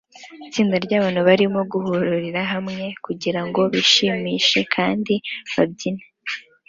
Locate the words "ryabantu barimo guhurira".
0.85-2.41